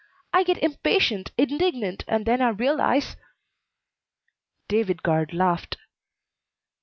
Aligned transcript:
I 0.33 0.41
get 0.41 0.57
impatient, 0.63 1.29
indignant, 1.37 2.03
and 2.07 2.25
then 2.25 2.41
I 2.41 2.49
realize" 2.49 3.17
David 4.67 5.03
Guard 5.03 5.31
laughed. 5.31 5.77